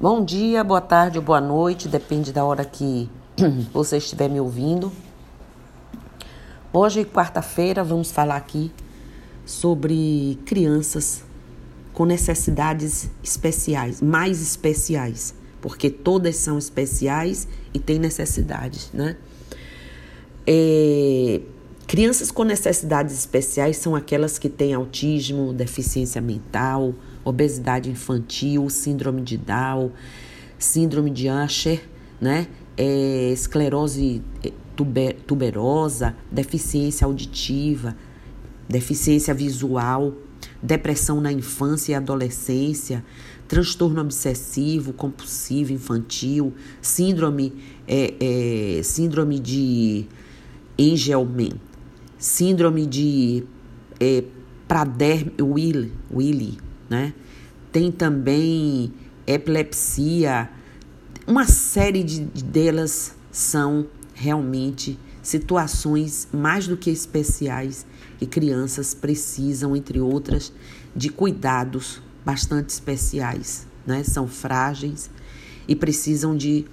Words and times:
Bom 0.00 0.24
dia, 0.24 0.64
boa 0.64 0.80
tarde 0.80 1.18
ou 1.18 1.22
boa 1.22 1.42
noite, 1.42 1.86
depende 1.86 2.32
da 2.32 2.42
hora 2.42 2.64
que 2.64 3.06
você 3.70 3.98
estiver 3.98 4.30
me 4.30 4.40
ouvindo. 4.40 4.90
Hoje, 6.72 7.04
quarta-feira, 7.04 7.84
vamos 7.84 8.10
falar 8.10 8.36
aqui 8.36 8.72
sobre 9.44 10.38
crianças 10.46 11.22
com 11.92 12.06
necessidades 12.06 13.10
especiais, 13.22 14.00
mais 14.00 14.40
especiais, 14.40 15.34
porque 15.60 15.90
todas 15.90 16.36
são 16.36 16.56
especiais 16.56 17.46
e 17.74 17.78
têm 17.78 17.98
necessidades, 17.98 18.90
né? 18.94 19.18
É, 20.46 21.42
crianças 21.86 22.30
com 22.30 22.44
necessidades 22.44 23.14
especiais 23.14 23.76
são 23.76 23.94
aquelas 23.94 24.38
que 24.38 24.48
têm 24.48 24.72
autismo, 24.72 25.52
deficiência 25.52 26.22
mental, 26.22 26.94
obesidade 27.30 27.90
infantil, 27.90 28.68
síndrome 28.68 29.22
de 29.22 29.36
Down, 29.36 29.92
síndrome 30.58 31.10
de 31.10 31.28
Usher, 31.28 31.82
né? 32.20 32.46
É, 32.76 33.30
esclerose 33.32 34.22
é, 34.44 34.52
tuber, 34.76 35.16
tuberosa, 35.26 36.16
deficiência 36.30 37.04
auditiva, 37.04 37.96
deficiência 38.68 39.34
visual, 39.34 40.14
depressão 40.62 41.20
na 41.20 41.32
infância 41.32 41.92
e 41.92 41.94
adolescência, 41.94 43.04
transtorno 43.48 44.00
obsessivo, 44.00 44.92
compulsivo 44.92 45.72
infantil, 45.72 46.54
síndrome, 46.80 47.52
é, 47.86 48.14
é, 48.78 48.82
síndrome 48.82 49.40
de 49.40 50.06
Angelman, 50.78 51.54
síndrome 52.16 52.86
de 52.86 53.44
é, 53.98 54.24
Prader-Willi, 54.68 56.58
né? 56.90 57.14
Tem 57.72 57.92
também 57.92 58.92
epilepsia, 59.26 60.50
uma 61.26 61.46
série 61.46 62.02
de, 62.02 62.24
de 62.24 62.42
delas 62.42 63.14
são 63.30 63.86
realmente 64.12 64.98
situações 65.22 66.26
mais 66.32 66.66
do 66.66 66.76
que 66.76 66.90
especiais 66.90 67.86
e 68.20 68.26
crianças 68.26 68.92
precisam, 68.92 69.76
entre 69.76 70.00
outras, 70.00 70.52
de 70.94 71.08
cuidados 71.08 72.02
bastante 72.24 72.70
especiais, 72.70 73.66
né? 73.86 74.02
São 74.02 74.26
frágeis 74.26 75.08
e 75.68 75.76
precisam 75.76 76.36
de 76.36 76.66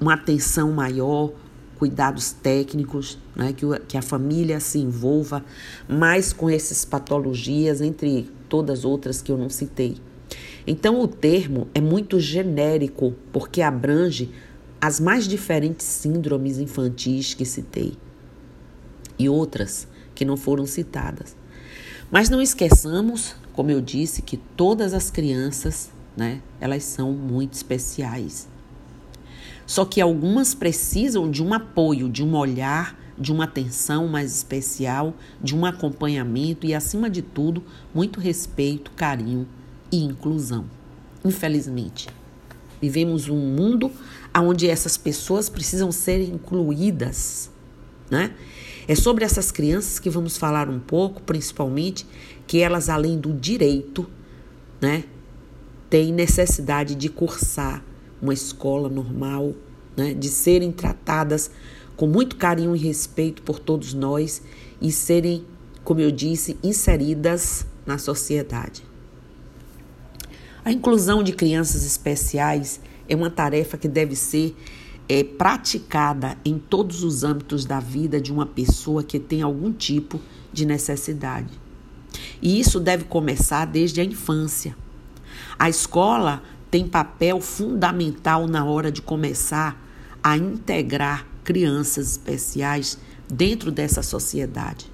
uma 0.00 0.14
atenção 0.14 0.72
maior, 0.72 1.32
cuidados 1.78 2.32
técnicos, 2.32 3.18
né? 3.36 3.52
que, 3.52 3.64
que 3.86 3.96
a 3.96 4.02
família 4.02 4.58
se 4.60 4.78
envolva 4.78 5.44
mais 5.88 6.32
com 6.32 6.50
essas 6.50 6.84
patologias, 6.84 7.80
entre 7.80 8.28
todas 8.48 8.84
outras 8.84 9.22
que 9.22 9.30
eu 9.30 9.38
não 9.38 9.48
citei. 9.48 9.96
Então, 10.66 11.00
o 11.00 11.08
termo 11.08 11.68
é 11.74 11.80
muito 11.80 12.20
genérico, 12.20 13.14
porque 13.32 13.62
abrange 13.62 14.30
as 14.80 15.00
mais 15.00 15.26
diferentes 15.26 15.86
síndromes 15.86 16.58
infantis 16.58 17.34
que 17.34 17.44
citei 17.44 17.94
e 19.18 19.28
outras 19.28 19.88
que 20.14 20.24
não 20.24 20.36
foram 20.36 20.66
citadas. 20.66 21.36
Mas 22.10 22.28
não 22.28 22.40
esqueçamos, 22.40 23.34
como 23.52 23.70
eu 23.70 23.80
disse, 23.80 24.22
que 24.22 24.36
todas 24.36 24.94
as 24.94 25.10
crianças, 25.10 25.90
né, 26.16 26.40
elas 26.60 26.84
são 26.84 27.12
muito 27.12 27.54
especiais. 27.54 28.48
Só 29.68 29.84
que 29.84 30.00
algumas 30.00 30.54
precisam 30.54 31.30
de 31.30 31.44
um 31.44 31.52
apoio, 31.52 32.08
de 32.08 32.24
um 32.24 32.34
olhar, 32.34 32.98
de 33.18 33.30
uma 33.30 33.44
atenção 33.44 34.08
mais 34.08 34.34
especial, 34.34 35.14
de 35.42 35.54
um 35.54 35.66
acompanhamento 35.66 36.66
e, 36.66 36.72
acima 36.72 37.10
de 37.10 37.20
tudo, 37.20 37.62
muito 37.94 38.18
respeito, 38.18 38.90
carinho 38.92 39.46
e 39.92 40.02
inclusão. 40.02 40.64
Infelizmente, 41.22 42.08
vivemos 42.80 43.28
um 43.28 43.36
mundo 43.36 43.92
onde 44.34 44.66
essas 44.66 44.96
pessoas 44.96 45.50
precisam 45.50 45.92
ser 45.92 46.22
incluídas, 46.22 47.50
né? 48.10 48.32
É 48.86 48.94
sobre 48.94 49.22
essas 49.22 49.50
crianças 49.50 49.98
que 49.98 50.08
vamos 50.08 50.38
falar 50.38 50.70
um 50.70 50.80
pouco, 50.80 51.20
principalmente, 51.20 52.06
que 52.46 52.60
elas, 52.60 52.88
além 52.88 53.20
do 53.20 53.34
direito, 53.34 54.08
né, 54.80 55.04
têm 55.90 56.10
necessidade 56.10 56.94
de 56.94 57.10
cursar 57.10 57.84
uma 58.20 58.34
escola 58.34 58.88
normal, 58.88 59.54
né, 59.96 60.14
de 60.14 60.28
serem 60.28 60.72
tratadas 60.72 61.50
com 61.96 62.06
muito 62.06 62.36
carinho 62.36 62.76
e 62.76 62.78
respeito 62.78 63.42
por 63.42 63.58
todos 63.58 63.92
nós 63.92 64.42
e 64.80 64.92
serem, 64.92 65.44
como 65.82 66.00
eu 66.00 66.10
disse, 66.10 66.56
inseridas 66.62 67.66
na 67.84 67.98
sociedade. 67.98 68.84
A 70.64 70.70
inclusão 70.70 71.22
de 71.22 71.32
crianças 71.32 71.84
especiais 71.84 72.80
é 73.08 73.16
uma 73.16 73.30
tarefa 73.30 73.76
que 73.76 73.88
deve 73.88 74.14
ser 74.14 74.54
é, 75.08 75.24
praticada 75.24 76.36
em 76.44 76.58
todos 76.58 77.02
os 77.02 77.24
âmbitos 77.24 77.64
da 77.64 77.80
vida 77.80 78.20
de 78.20 78.30
uma 78.30 78.44
pessoa 78.44 79.02
que 79.02 79.18
tem 79.18 79.40
algum 79.40 79.72
tipo 79.72 80.20
de 80.52 80.66
necessidade. 80.66 81.58
E 82.42 82.60
isso 82.60 82.78
deve 82.78 83.04
começar 83.04 83.64
desde 83.64 84.00
a 84.00 84.04
infância. 84.04 84.76
A 85.58 85.68
escola 85.68 86.42
tem 86.70 86.86
papel 86.86 87.40
fundamental 87.40 88.46
na 88.46 88.64
hora 88.64 88.92
de 88.92 89.00
começar 89.02 89.82
a 90.22 90.36
integrar 90.36 91.26
crianças 91.42 92.12
especiais 92.12 92.98
dentro 93.28 93.70
dessa 93.70 94.02
sociedade. 94.02 94.90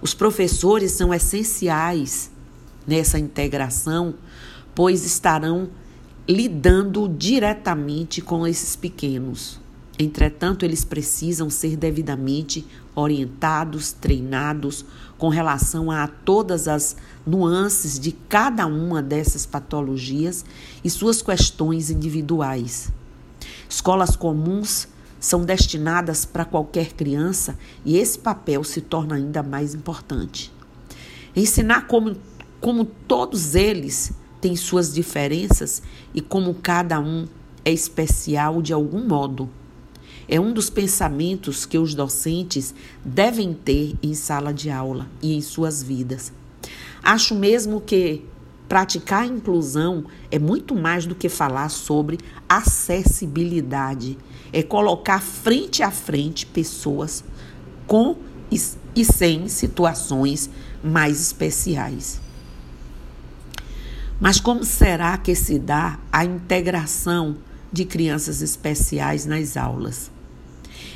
Os 0.00 0.14
professores 0.14 0.92
são 0.92 1.12
essenciais 1.12 2.30
nessa 2.86 3.18
integração, 3.18 4.14
pois 4.74 5.04
estarão 5.04 5.68
lidando 6.28 7.08
diretamente 7.08 8.20
com 8.20 8.46
esses 8.46 8.76
pequenos. 8.76 9.60
Entretanto, 9.98 10.64
eles 10.64 10.84
precisam 10.84 11.50
ser 11.50 11.76
devidamente 11.76 12.64
orientados, 12.94 13.92
treinados 13.92 14.84
com 15.18 15.28
relação 15.28 15.90
a 15.90 16.06
todas 16.06 16.68
as 16.68 16.96
nuances 17.26 17.98
de 17.98 18.12
cada 18.12 18.66
uma 18.66 19.02
dessas 19.02 19.44
patologias 19.44 20.44
e 20.82 20.88
suas 20.88 21.20
questões 21.20 21.90
individuais. 21.90 22.90
Escolas 23.68 24.14
comuns 24.14 24.88
são 25.20 25.44
destinadas 25.44 26.24
para 26.24 26.44
qualquer 26.44 26.92
criança 26.92 27.58
e 27.84 27.98
esse 27.98 28.18
papel 28.18 28.62
se 28.62 28.80
torna 28.80 29.16
ainda 29.16 29.42
mais 29.42 29.74
importante. 29.74 30.52
Ensinar 31.34 31.86
como, 31.88 32.16
como 32.60 32.84
todos 32.84 33.54
eles 33.56 34.12
têm 34.40 34.54
suas 34.54 34.94
diferenças 34.94 35.82
e 36.14 36.20
como 36.20 36.54
cada 36.54 37.00
um 37.00 37.26
é 37.64 37.72
especial 37.72 38.62
de 38.62 38.72
algum 38.72 39.06
modo. 39.06 39.50
É 40.28 40.38
um 40.38 40.52
dos 40.52 40.68
pensamentos 40.68 41.64
que 41.64 41.78
os 41.78 41.94
docentes 41.94 42.74
devem 43.02 43.54
ter 43.54 43.96
em 44.02 44.12
sala 44.14 44.52
de 44.52 44.68
aula 44.68 45.08
e 45.22 45.34
em 45.34 45.40
suas 45.40 45.82
vidas. 45.82 46.30
Acho 47.02 47.34
mesmo 47.34 47.80
que 47.80 48.24
praticar 48.68 49.22
a 49.22 49.26
inclusão 49.26 50.04
é 50.30 50.38
muito 50.38 50.74
mais 50.74 51.06
do 51.06 51.14
que 51.14 51.30
falar 51.30 51.70
sobre 51.70 52.18
acessibilidade. 52.46 54.18
É 54.52 54.62
colocar 54.62 55.22
frente 55.22 55.82
a 55.82 55.90
frente 55.90 56.44
pessoas 56.44 57.24
com 57.86 58.16
e 58.50 59.04
sem 59.04 59.48
situações 59.48 60.50
mais 60.82 61.20
especiais. 61.20 62.20
Mas 64.20 64.40
como 64.40 64.64
será 64.64 65.16
que 65.16 65.34
se 65.34 65.58
dá 65.58 65.98
a 66.12 66.24
integração 66.24 67.36
de 67.72 67.84
crianças 67.84 68.42
especiais 68.42 69.24
nas 69.24 69.56
aulas? 69.56 70.10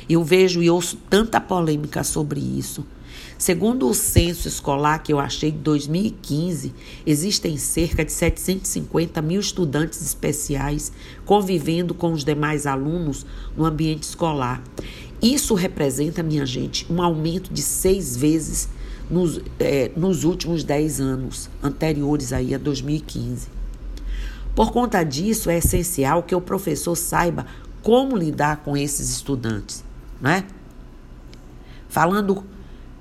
Eu 0.09 0.23
vejo 0.23 0.61
e 0.61 0.69
ouço 0.69 0.97
tanta 1.09 1.39
polêmica 1.39 2.03
sobre 2.03 2.39
isso. 2.39 2.85
Segundo 3.37 3.89
o 3.89 3.93
censo 3.93 4.47
escolar 4.47 4.99
que 4.99 5.11
eu 5.11 5.19
achei 5.19 5.51
de 5.51 5.57
2015, 5.57 6.73
existem 7.05 7.57
cerca 7.57 8.05
de 8.05 8.11
750 8.11 9.21
mil 9.21 9.39
estudantes 9.39 10.01
especiais 10.01 10.91
convivendo 11.25 11.93
com 11.93 12.13
os 12.13 12.23
demais 12.23 12.65
alunos 12.65 13.25
no 13.57 13.65
ambiente 13.65 14.03
escolar. 14.03 14.63
Isso 15.21 15.53
representa, 15.53 16.23
minha 16.23 16.45
gente, 16.45 16.85
um 16.91 17.01
aumento 17.01 17.53
de 17.53 17.61
seis 17.61 18.15
vezes 18.15 18.69
nos, 19.09 19.41
é, 19.59 19.91
nos 19.95 20.23
últimos 20.23 20.63
10 20.63 20.99
anos 20.99 21.49
anteriores 21.61 22.33
aí 22.33 22.53
a 22.53 22.57
2015. 22.57 23.47
Por 24.55 24.71
conta 24.71 25.03
disso, 25.03 25.49
é 25.49 25.57
essencial 25.57 26.23
que 26.23 26.35
o 26.35 26.41
professor 26.41 26.95
saiba 26.95 27.45
como 27.83 28.17
lidar 28.17 28.57
com 28.63 28.75
esses 28.75 29.09
estudantes, 29.09 29.83
né? 30.19 30.45
Falando, 31.89 32.43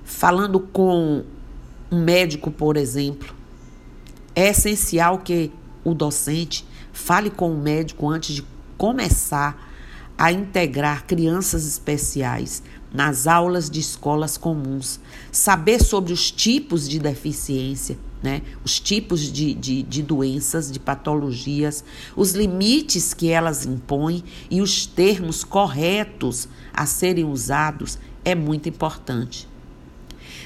falando 0.05 0.61
com 0.61 1.25
um 1.91 2.05
médico, 2.05 2.51
por 2.51 2.77
exemplo, 2.77 3.35
é 4.35 4.49
essencial 4.49 5.21
que 5.21 5.53
o 5.85 5.95
docente 5.95 6.67
fale 6.93 7.31
com 7.31 7.53
o 7.53 7.57
médico 7.57 8.11
antes 8.11 8.35
de 8.35 8.45
começar 8.77 9.71
a 10.19 10.33
integrar 10.33 11.07
crianças 11.07 11.67
especiais 11.67 12.63
nas 12.93 13.27
aulas 13.27 13.71
de 13.71 13.81
escolas 13.81 14.37
comuns, 14.37 15.01
saber 15.31 15.83
sobre 15.83 16.13
os 16.13 16.31
tipos 16.31 16.89
de 16.89 16.99
deficiência, 16.99 17.99
né? 18.23 18.43
os 18.65 18.79
tipos 18.79 19.21
de, 19.33 19.55
de, 19.55 19.83
de 19.83 20.03
doenças, 20.03 20.71
de 20.71 20.79
patologias, 20.79 21.83
os 22.15 22.33
limites 22.33 23.15
que 23.15 23.31
elas 23.31 23.65
impõem 23.65 24.23
e 24.51 24.61
os 24.61 24.87
termos 24.87 25.43
corretos 25.43 26.49
a 26.73 26.87
serem 26.87 27.25
usados 27.25 27.99
é 28.25 28.35
muito 28.35 28.69
importante. 28.69 29.49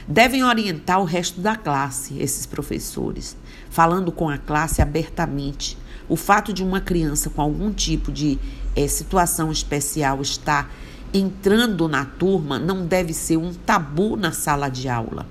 Devem 0.08 0.44
orientar 0.44 1.00
o 1.00 1.04
resto 1.04 1.40
da 1.40 1.56
classe, 1.56 2.16
esses 2.20 2.46
professores, 2.46 3.36
falando 3.68 4.12
com 4.12 4.28
a 4.28 4.38
classe 4.38 4.80
abertamente. 4.80 5.76
O 6.08 6.14
fato 6.14 6.52
de 6.52 6.62
uma 6.62 6.80
criança 6.80 7.28
com 7.28 7.42
algum 7.42 7.72
tipo 7.72 8.12
de 8.12 8.38
é, 8.76 8.86
situação 8.86 9.50
especial 9.50 10.22
estar 10.22 10.70
entrando 11.12 11.88
na 11.88 12.04
turma 12.04 12.58
não 12.58 12.86
deve 12.86 13.12
ser 13.12 13.36
um 13.36 13.52
tabu 13.52 14.16
na 14.16 14.32
sala 14.32 14.68
de 14.68 14.88
aula. 14.88 15.26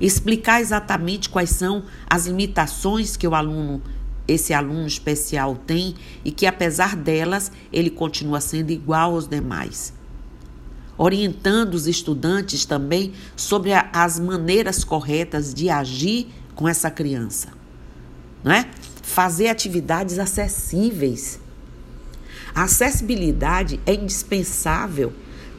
Explicar 0.00 0.60
exatamente 0.60 1.28
quais 1.28 1.50
são 1.50 1.84
as 2.08 2.26
limitações 2.26 3.16
que 3.16 3.26
o 3.26 3.34
aluno, 3.34 3.82
esse 4.28 4.52
aluno 4.52 4.86
especial 4.86 5.56
tem 5.56 5.94
e 6.24 6.30
que 6.30 6.46
apesar 6.46 6.94
delas, 6.96 7.50
ele 7.72 7.88
continua 7.88 8.40
sendo 8.40 8.70
igual 8.70 9.14
aos 9.14 9.26
demais. 9.26 9.94
Orientando 10.98 11.74
os 11.74 11.86
estudantes 11.86 12.64
também 12.64 13.12
sobre 13.34 13.72
a, 13.72 13.88
as 13.92 14.18
maneiras 14.18 14.84
corretas 14.84 15.54
de 15.54 15.70
agir 15.70 16.28
com 16.54 16.68
essa 16.68 16.90
criança, 16.90 17.48
não 18.42 18.52
é? 18.52 18.68
Fazer 19.02 19.48
atividades 19.48 20.18
acessíveis 20.18 21.38
a 22.56 22.62
acessibilidade 22.62 23.78
é 23.84 23.92
indispensável, 23.92 25.12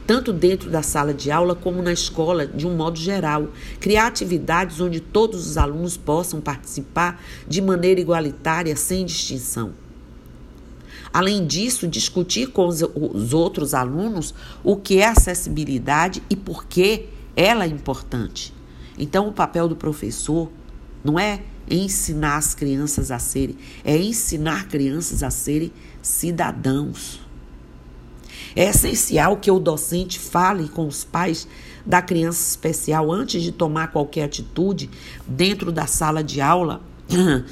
tanto 0.07 0.33
dentro 0.33 0.67
da 0.71 0.81
sala 0.81 1.13
de 1.13 1.29
aula 1.29 1.53
como 1.53 1.79
na 1.79 1.93
escola, 1.93 2.47
de 2.47 2.65
um 2.65 2.75
modo 2.75 2.97
geral. 2.97 3.49
Criar 3.79 4.07
atividades 4.07 4.81
onde 4.81 4.99
todos 4.99 5.45
os 5.45 5.57
alunos 5.59 5.95
possam 5.95 6.41
participar 6.41 7.21
de 7.47 7.61
maneira 7.61 8.01
igualitária, 8.01 8.75
sem 8.75 9.05
distinção. 9.05 9.73
Além 11.13 11.45
disso, 11.45 11.87
discutir 11.87 12.47
com 12.47 12.65
os, 12.65 12.81
os 12.81 13.31
outros 13.31 13.75
alunos 13.75 14.33
o 14.63 14.75
que 14.75 14.97
é 14.97 15.05
acessibilidade 15.05 16.23
e 16.27 16.35
por 16.35 16.65
que 16.65 17.09
ela 17.35 17.65
é 17.65 17.67
importante. 17.67 18.51
Então, 18.97 19.27
o 19.27 19.33
papel 19.33 19.67
do 19.67 19.75
professor 19.75 20.49
não 21.07 21.17
é 21.17 21.39
ensinar 21.69 22.35
as 22.35 22.53
crianças 22.53 23.11
a 23.11 23.17
serem, 23.17 23.55
é 23.83 23.97
ensinar 23.97 24.67
crianças 24.67 25.23
a 25.23 25.29
serem 25.29 25.71
cidadãos. 26.01 27.21
É 28.53 28.65
essencial 28.69 29.37
que 29.37 29.49
o 29.49 29.57
docente 29.57 30.19
fale 30.19 30.67
com 30.67 30.85
os 30.85 31.05
pais 31.05 31.47
da 31.85 32.01
criança 32.01 32.45
especial 32.49 33.09
antes 33.09 33.41
de 33.41 33.53
tomar 33.53 33.91
qualquer 33.91 34.23
atitude 34.23 34.89
dentro 35.25 35.71
da 35.71 35.87
sala 35.87 36.21
de 36.21 36.41
aula 36.41 36.81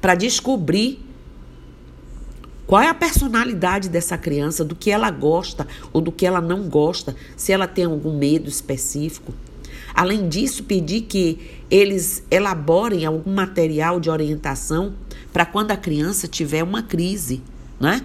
para 0.00 0.14
descobrir 0.14 1.04
qual 2.68 2.82
é 2.82 2.88
a 2.88 2.94
personalidade 2.94 3.88
dessa 3.88 4.16
criança, 4.16 4.64
do 4.64 4.76
que 4.76 4.90
ela 4.90 5.10
gosta 5.10 5.66
ou 5.92 6.00
do 6.00 6.12
que 6.12 6.24
ela 6.24 6.40
não 6.40 6.68
gosta, 6.68 7.16
se 7.36 7.52
ela 7.52 7.66
tem 7.66 7.84
algum 7.84 8.16
medo 8.16 8.48
específico. 8.48 9.32
Além 9.96 10.28
disso, 10.28 10.64
pedir 10.64 11.02
que 11.02 11.55
eles 11.70 12.22
elaborem 12.30 13.04
algum 13.04 13.34
material 13.34 13.98
de 13.98 14.10
orientação 14.10 14.94
para 15.32 15.44
quando 15.44 15.70
a 15.72 15.76
criança 15.76 16.28
tiver 16.28 16.62
uma 16.62 16.82
crise 16.82 17.42
né? 17.78 18.04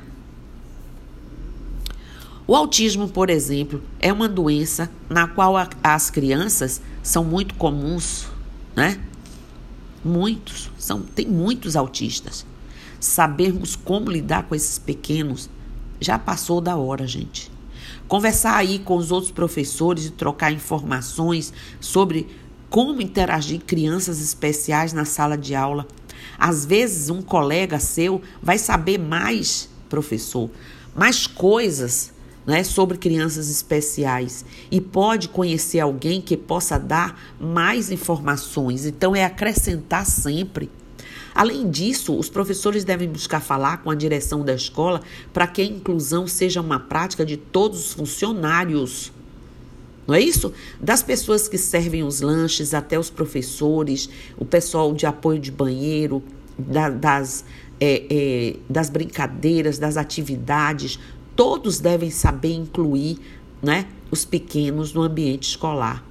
O 2.45 2.55
autismo, 2.55 3.07
por 3.07 3.29
exemplo, 3.29 3.81
é 3.99 4.11
uma 4.11 4.27
doença 4.27 4.91
na 5.09 5.27
qual 5.27 5.55
a, 5.55 5.69
as 5.81 6.09
crianças 6.09 6.81
são 7.01 7.23
muito 7.23 7.55
comuns, 7.55 8.27
né? 8.75 8.99
Muitos, 10.03 10.69
são, 10.77 11.01
tem 11.01 11.25
muitos 11.27 11.75
autistas. 11.75 12.45
Sabermos 12.99 13.75
como 13.75 14.11
lidar 14.11 14.43
com 14.43 14.55
esses 14.55 14.77
pequenos 14.77 15.49
já 15.99 16.19
passou 16.19 16.59
da 16.59 16.75
hora, 16.75 17.07
gente. 17.07 17.51
Conversar 18.07 18.57
aí 18.57 18.79
com 18.79 18.97
os 18.97 19.11
outros 19.11 19.31
professores 19.31 20.05
e 20.05 20.11
trocar 20.11 20.51
informações 20.51 21.53
sobre 21.79 22.27
como 22.71 23.03
interagir 23.03 23.61
crianças 23.61 24.19
especiais 24.19 24.93
na 24.93 25.05
sala 25.05 25.37
de 25.37 25.53
aula 25.53 25.85
às 26.37 26.65
vezes, 26.65 27.09
um 27.09 27.21
colega 27.21 27.79
seu 27.79 28.19
vai 28.41 28.57
saber 28.57 28.97
mais, 28.97 29.69
professor, 29.87 30.49
mais 30.95 31.27
coisas 31.27 32.11
né, 32.45 32.63
sobre 32.63 32.97
crianças 32.97 33.47
especiais 33.47 34.43
e 34.71 34.81
pode 34.81 35.29
conhecer 35.29 35.79
alguém 35.79 36.19
que 36.19 36.35
possa 36.35 36.79
dar 36.79 37.35
mais 37.39 37.91
informações. 37.91 38.87
Então, 38.87 39.15
é 39.15 39.23
acrescentar 39.23 40.03
sempre. 40.03 40.67
Além 41.35 41.69
disso, 41.69 42.17
os 42.17 42.27
professores 42.27 42.83
devem 42.83 43.07
buscar 43.07 43.39
falar 43.39 43.77
com 43.83 43.91
a 43.91 43.95
direção 43.95 44.43
da 44.43 44.55
escola 44.55 45.01
para 45.31 45.45
que 45.45 45.61
a 45.61 45.65
inclusão 45.65 46.27
seja 46.27 46.59
uma 46.59 46.79
prática 46.79 47.23
de 47.23 47.37
todos 47.37 47.85
os 47.85 47.93
funcionários. 47.93 49.13
Não 50.07 50.15
é 50.15 50.19
isso? 50.19 50.51
Das 50.79 51.03
pessoas 51.03 51.47
que 51.47 51.57
servem 51.57 52.03
os 52.03 52.21
lanches 52.21 52.73
até 52.73 52.97
os 52.97 53.09
professores, 53.09 54.09
o 54.37 54.45
pessoal 54.45 54.93
de 54.93 55.05
apoio 55.05 55.39
de 55.39 55.51
banheiro, 55.51 56.23
da, 56.57 56.89
das, 56.89 57.45
é, 57.79 58.05
é, 58.09 58.55
das 58.69 58.89
brincadeiras, 58.89 59.77
das 59.77 59.97
atividades, 59.97 60.99
todos 61.35 61.79
devem 61.79 62.09
saber 62.09 62.53
incluir 62.53 63.19
né, 63.61 63.87
os 64.09 64.25
pequenos 64.25 64.93
no 64.93 65.01
ambiente 65.01 65.49
escolar. 65.49 66.03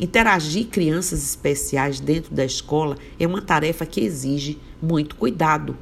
Interagir 0.00 0.66
crianças 0.66 1.22
especiais 1.22 2.00
dentro 2.00 2.34
da 2.34 2.44
escola 2.44 2.96
é 3.18 3.26
uma 3.26 3.40
tarefa 3.40 3.86
que 3.86 4.00
exige 4.00 4.58
muito 4.82 5.14
cuidado. 5.14 5.76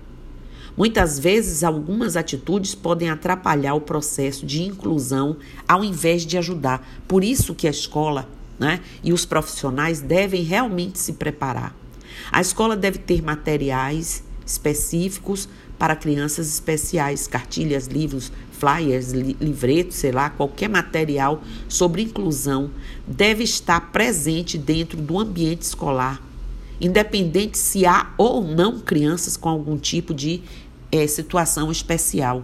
Muitas 0.77 1.19
vezes, 1.19 1.63
algumas 1.63 2.17
atitudes 2.17 2.75
podem 2.75 3.11
atrapalhar 3.11 3.75
o 3.75 3.81
processo 3.81 4.47
de 4.47 4.63
inclusão 4.63 5.37
ao 5.69 5.85
invés 5.85 6.25
de 6.25 6.39
ajudar. 6.39 6.87
Por 7.07 7.23
isso 7.23 7.55
que 7.55 7.67
a 7.67 7.71
escola 7.71 8.29
né, 8.59 8.81
e 9.03 9.13
os 9.13 9.25
profissionais 9.25 10.01
devem 10.01 10.43
realmente 10.43 10.99
se 10.99 11.15
preparar. 11.15 11.75
A 12.31 12.41
escola 12.41 12.77
deve 12.77 12.99
ter 12.99 13.23
materiais 13.23 14.23
específicos 14.47 15.49
para 15.79 15.97
crianças 15.97 16.49
especiais, 16.49 17.27
cartilhas, 17.27 17.87
livros, 17.87 18.31
flyers, 18.53 19.11
li 19.11 19.37
livretos, 19.41 19.97
sei 19.97 20.13
lá, 20.13 20.31
qualquer 20.31 20.69
material 20.69 21.43
sobre 21.69 22.03
inclusão 22.03 22.71
deve 23.07 23.43
estar 23.43 23.91
presente 23.91 24.57
dentro 24.57 25.01
do 25.01 25.19
ambiente 25.19 25.63
escolar, 25.63 26.23
independente 26.83 27.57
se 27.57 27.87
há 27.87 28.13
ou 28.19 28.43
não 28.43 28.81
crianças 28.81 29.37
com 29.37 29.49
algum 29.49 29.79
tipo 29.79 30.13
de 30.13 30.43
é, 30.91 31.07
situação 31.07 31.71
especial. 31.71 32.43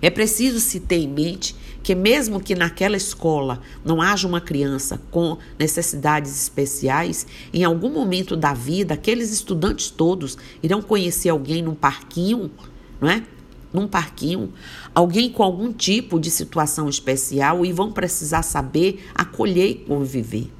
É 0.00 0.08
preciso 0.08 0.58
se 0.58 0.80
ter 0.80 0.96
em 0.96 1.08
mente 1.08 1.54
que, 1.82 1.94
mesmo 1.94 2.40
que 2.40 2.54
naquela 2.54 2.96
escola 2.96 3.60
não 3.84 4.00
haja 4.00 4.26
uma 4.26 4.40
criança 4.40 5.00
com 5.10 5.36
necessidades 5.58 6.34
especiais, 6.42 7.26
em 7.52 7.62
algum 7.62 7.90
momento 7.90 8.36
da 8.36 8.54
vida, 8.54 8.94
aqueles 8.94 9.30
estudantes 9.30 9.90
todos 9.90 10.38
irão 10.62 10.80
conhecer 10.80 11.28
alguém 11.28 11.62
num 11.62 11.74
parquinho, 11.74 12.50
não 12.98 13.08
é? 13.08 13.22
Num 13.70 13.86
parquinho, 13.86 14.52
alguém 14.94 15.30
com 15.30 15.42
algum 15.42 15.72
tipo 15.72 16.18
de 16.18 16.30
situação 16.30 16.88
especial 16.88 17.66
e 17.66 17.72
vão 17.72 17.92
precisar 17.92 18.42
saber 18.42 19.04
acolher 19.14 19.70
e 19.70 19.74
conviver. 19.74 20.50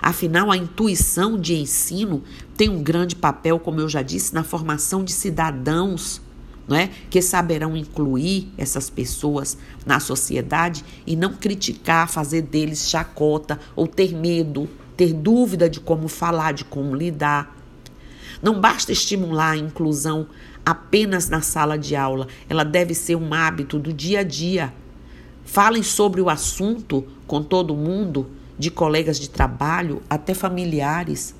Afinal, 0.00 0.50
a 0.50 0.56
intuição 0.56 1.38
de 1.38 1.54
ensino 1.54 2.22
tem 2.56 2.68
um 2.68 2.82
grande 2.82 3.16
papel, 3.16 3.58
como 3.58 3.80
eu 3.80 3.88
já 3.88 4.02
disse, 4.02 4.34
na 4.34 4.44
formação 4.44 5.04
de 5.04 5.12
cidadãos 5.12 6.20
não 6.68 6.76
é? 6.76 6.90
que 7.08 7.22
saberão 7.22 7.74
incluir 7.74 8.52
essas 8.58 8.90
pessoas 8.90 9.56
na 9.86 9.98
sociedade 9.98 10.84
e 11.06 11.16
não 11.16 11.32
criticar, 11.32 12.10
fazer 12.10 12.42
deles 12.42 12.90
chacota 12.90 13.58
ou 13.74 13.86
ter 13.86 14.14
medo, 14.14 14.68
ter 14.94 15.14
dúvida 15.14 15.68
de 15.68 15.80
como 15.80 16.08
falar, 16.08 16.52
de 16.52 16.66
como 16.66 16.94
lidar. 16.94 17.56
Não 18.42 18.60
basta 18.60 18.92
estimular 18.92 19.52
a 19.52 19.56
inclusão 19.56 20.26
apenas 20.64 21.30
na 21.30 21.40
sala 21.40 21.78
de 21.78 21.96
aula, 21.96 22.28
ela 22.46 22.64
deve 22.64 22.94
ser 22.94 23.16
um 23.16 23.32
hábito 23.32 23.78
do 23.78 23.90
dia 23.90 24.20
a 24.20 24.22
dia. 24.22 24.72
Falem 25.44 25.82
sobre 25.82 26.20
o 26.20 26.28
assunto 26.28 27.06
com 27.26 27.42
todo 27.42 27.74
mundo, 27.74 28.30
de 28.58 28.70
colegas 28.70 29.18
de 29.18 29.30
trabalho 29.30 30.02
até 30.10 30.34
familiares. 30.34 31.34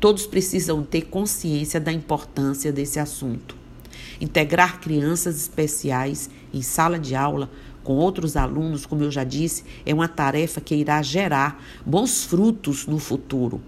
Todos 0.00 0.26
precisam 0.26 0.82
ter 0.82 1.02
consciência 1.02 1.80
da 1.80 1.92
importância 1.92 2.72
desse 2.72 2.98
assunto. 2.98 3.56
Integrar 4.20 4.80
crianças 4.80 5.36
especiais 5.36 6.28
em 6.52 6.62
sala 6.62 6.98
de 6.98 7.14
aula 7.14 7.50
com 7.84 7.94
outros 7.94 8.36
alunos, 8.36 8.84
como 8.84 9.02
eu 9.02 9.10
já 9.10 9.24
disse, 9.24 9.64
é 9.86 9.94
uma 9.94 10.08
tarefa 10.08 10.60
que 10.60 10.74
irá 10.74 11.00
gerar 11.00 11.64
bons 11.86 12.22
frutos 12.22 12.86
no 12.86 12.98
futuro. 12.98 13.62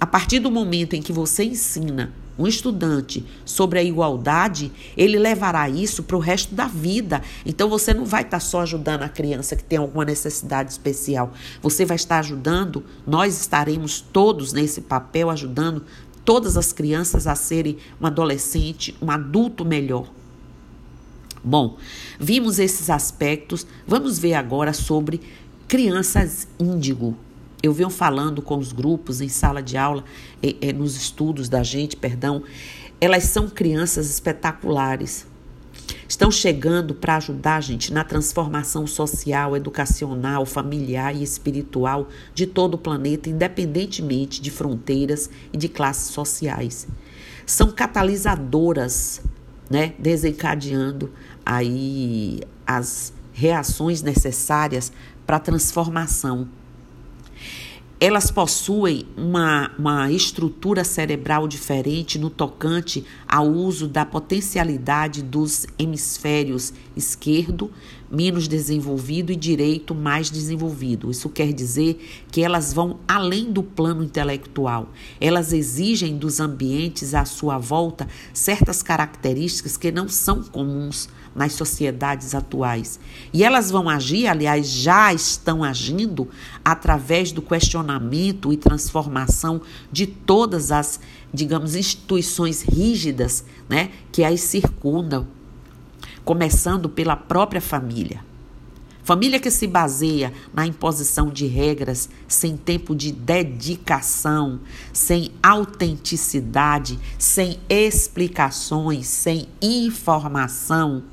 A 0.00 0.06
partir 0.06 0.38
do 0.38 0.50
momento 0.50 0.94
em 0.94 1.02
que 1.02 1.12
você 1.12 1.44
ensina 1.44 2.14
um 2.38 2.46
estudante 2.46 3.24
sobre 3.44 3.78
a 3.78 3.82
igualdade, 3.82 4.70
ele 4.96 5.18
levará 5.18 5.68
isso 5.68 6.02
para 6.02 6.16
o 6.16 6.20
resto 6.20 6.54
da 6.54 6.66
vida. 6.66 7.20
Então 7.44 7.68
você 7.68 7.92
não 7.92 8.04
vai 8.04 8.22
estar 8.22 8.40
só 8.40 8.60
ajudando 8.60 9.02
a 9.02 9.08
criança 9.08 9.56
que 9.56 9.64
tem 9.64 9.78
alguma 9.78 10.04
necessidade 10.04 10.70
especial. 10.70 11.32
Você 11.60 11.84
vai 11.84 11.96
estar 11.96 12.20
ajudando, 12.20 12.84
nós 13.06 13.40
estaremos 13.40 14.00
todos 14.00 14.52
nesse 14.52 14.82
papel 14.82 15.30
ajudando 15.30 15.84
todas 16.24 16.56
as 16.56 16.72
crianças 16.72 17.26
a 17.26 17.34
serem 17.34 17.78
um 18.00 18.06
adolescente, 18.06 18.94
um 19.00 19.10
adulto 19.10 19.64
melhor. 19.64 20.08
Bom, 21.42 21.78
vimos 22.20 22.58
esses 22.58 22.90
aspectos. 22.90 23.66
Vamos 23.86 24.18
ver 24.18 24.34
agora 24.34 24.72
sobre 24.72 25.20
crianças 25.66 26.46
índigo. 26.58 27.16
Eu 27.60 27.72
venho 27.72 27.90
falando 27.90 28.40
com 28.40 28.56
os 28.56 28.72
grupos 28.72 29.20
em 29.20 29.28
sala 29.28 29.60
de 29.60 29.76
aula, 29.76 30.04
nos 30.76 30.96
estudos 30.96 31.48
da 31.48 31.62
gente, 31.62 31.96
perdão. 31.96 32.42
Elas 33.00 33.24
são 33.24 33.48
crianças 33.48 34.08
espetaculares. 34.08 35.26
Estão 36.08 36.30
chegando 36.30 36.94
para 36.94 37.16
ajudar 37.16 37.56
a 37.56 37.60
gente 37.60 37.92
na 37.92 38.04
transformação 38.04 38.86
social, 38.86 39.56
educacional, 39.56 40.46
familiar 40.46 41.14
e 41.14 41.22
espiritual 41.22 42.08
de 42.32 42.46
todo 42.46 42.74
o 42.74 42.78
planeta, 42.78 43.28
independentemente 43.28 44.40
de 44.40 44.50
fronteiras 44.50 45.28
e 45.52 45.56
de 45.56 45.68
classes 45.68 46.12
sociais. 46.12 46.86
São 47.44 47.70
catalisadoras, 47.72 49.20
né, 49.68 49.94
desencadeando 49.98 51.12
aí 51.44 52.40
as 52.66 53.12
reações 53.32 54.00
necessárias 54.00 54.92
para 55.26 55.36
a 55.36 55.40
transformação 55.40 56.48
elas 58.00 58.30
possuem 58.30 59.06
uma, 59.16 59.72
uma 59.76 60.10
estrutura 60.10 60.84
cerebral 60.84 61.48
diferente 61.48 62.16
no 62.16 62.30
tocante 62.30 63.04
ao 63.26 63.48
uso 63.48 63.88
da 63.88 64.06
potencialidade 64.06 65.20
dos 65.20 65.66
hemisférios 65.76 66.72
esquerdo, 66.96 67.72
menos 68.08 68.46
desenvolvido, 68.46 69.32
e 69.32 69.36
direito, 69.36 69.96
mais 69.96 70.30
desenvolvido. 70.30 71.10
Isso 71.10 71.28
quer 71.28 71.52
dizer 71.52 72.24
que 72.30 72.40
elas 72.40 72.72
vão 72.72 73.00
além 73.06 73.50
do 73.50 73.64
plano 73.64 74.04
intelectual. 74.04 74.90
Elas 75.20 75.52
exigem 75.52 76.16
dos 76.16 76.38
ambientes 76.38 77.14
à 77.14 77.24
sua 77.24 77.58
volta 77.58 78.06
certas 78.32 78.80
características 78.80 79.76
que 79.76 79.90
não 79.90 80.08
são 80.08 80.44
comuns 80.44 81.08
nas 81.38 81.52
sociedades 81.52 82.34
atuais. 82.34 82.98
E 83.32 83.44
elas 83.44 83.70
vão 83.70 83.88
agir, 83.88 84.26
aliás, 84.26 84.68
já 84.68 85.14
estão 85.14 85.62
agindo, 85.62 86.28
através 86.64 87.30
do 87.30 87.40
questionamento 87.40 88.52
e 88.52 88.56
transformação 88.56 89.62
de 89.90 90.06
todas 90.06 90.72
as, 90.72 90.98
digamos, 91.32 91.76
instituições 91.76 92.62
rígidas 92.62 93.44
né, 93.68 93.90
que 94.10 94.24
as 94.24 94.40
circundam, 94.40 95.28
começando 96.24 96.88
pela 96.88 97.14
própria 97.14 97.60
família. 97.60 98.26
Família 99.04 99.40
que 99.40 99.50
se 99.50 99.66
baseia 99.66 100.34
na 100.52 100.66
imposição 100.66 101.30
de 101.30 101.46
regras 101.46 102.10
sem 102.26 102.58
tempo 102.58 102.94
de 102.94 103.10
dedicação, 103.10 104.60
sem 104.92 105.30
autenticidade, 105.42 106.98
sem 107.18 107.58
explicações, 107.70 109.06
sem 109.06 109.48
informação 109.62 111.04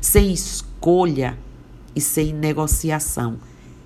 sem 0.00 0.32
escolha 0.32 1.38
e 1.94 2.00
sem 2.00 2.32
negociação. 2.32 3.38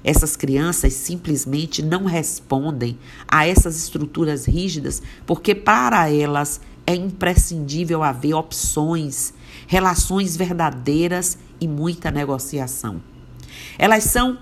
Essas 0.05 0.35
crianças 0.37 0.93
simplesmente 0.95 1.83
não 1.83 2.05
respondem 2.05 2.99
a 3.29 3.47
essas 3.47 3.77
estruturas 3.77 4.47
rígidas 4.47 5.01
porque, 5.25 5.55
para 5.55 6.11
elas, 6.11 6.61
é 6.87 6.95
imprescindível 6.95 8.03
haver 8.03 8.35
opções, 8.35 9.33
relações 9.67 10.37
verdadeiras 10.37 11.39
e 11.61 11.69
muita 11.69 12.11
negociação. 12.11 13.01
Elas 13.79 14.05
são 14.05 14.39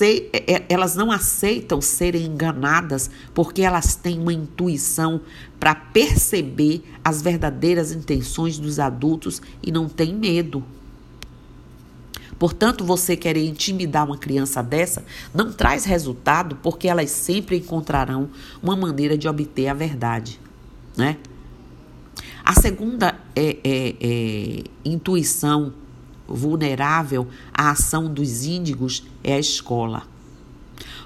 é, 0.00 0.54
é, 0.54 0.66
elas 0.68 0.94
não 0.94 1.10
aceitam 1.10 1.80
serem 1.80 2.26
enganadas 2.26 3.10
porque 3.34 3.62
elas 3.62 3.96
têm 3.96 4.20
uma 4.20 4.32
intuição 4.32 5.20
para 5.58 5.74
perceber 5.74 6.84
as 7.02 7.20
verdadeiras 7.20 7.90
intenções 7.90 8.58
dos 8.58 8.78
adultos 8.78 9.42
e 9.60 9.72
não 9.72 9.88
têm 9.88 10.14
medo. 10.14 10.64
Portanto, 12.38 12.84
você 12.84 13.16
querer 13.16 13.46
intimidar 13.46 14.04
uma 14.04 14.18
criança 14.18 14.62
dessa 14.62 15.04
não 15.34 15.52
traz 15.52 15.84
resultado 15.84 16.56
porque 16.62 16.88
elas 16.88 17.10
sempre 17.10 17.56
encontrarão 17.56 18.28
uma 18.62 18.76
maneira 18.76 19.16
de 19.16 19.26
obter 19.26 19.68
a 19.68 19.74
verdade, 19.74 20.38
né? 20.96 21.16
A 22.44 22.54
segunda 22.54 23.18
é, 23.34 23.56
é, 23.64 23.96
é, 24.00 24.64
intuição 24.84 25.72
vulnerável 26.28 27.26
à 27.52 27.70
ação 27.70 28.12
dos 28.12 28.44
índigos 28.44 29.04
é 29.24 29.34
a 29.34 29.38
escola. 29.38 30.04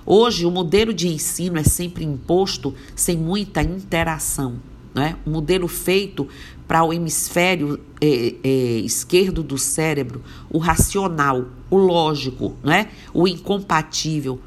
Hoje, 0.05 0.45
o 0.45 0.51
modelo 0.51 0.93
de 0.93 1.09
ensino 1.09 1.59
é 1.59 1.65
sempre 1.65 2.05
imposto 2.05 2.75
sem 2.95 3.17
muita 3.17 3.63
interação. 3.63 4.57
Né? 4.95 5.17
Um 5.27 5.31
modelo 5.31 5.69
feito 5.69 6.29
para 6.71 6.85
o 6.85 6.93
hemisfério 6.93 7.81
é, 8.00 8.35
é, 8.45 8.49
esquerdo 8.79 9.43
do 9.43 9.59
cérebro, 9.59 10.23
o 10.49 10.59
racional, 10.59 11.47
o 11.69 11.77
lógico, 11.77 12.55
né? 12.62 12.91
o 13.12 13.27
incompatível 13.27 14.39